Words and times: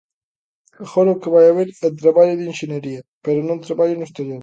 Agora 0.85 1.15
o 1.15 1.19
que 1.21 1.33
vai 1.35 1.45
haber 1.47 1.69
é 1.87 1.89
traballo 2.01 2.33
de 2.37 2.45
enxeñería, 2.51 2.99
pero 3.23 3.39
non 3.47 3.63
traballo 3.65 3.95
nos 3.99 4.13
talleres. 4.15 4.39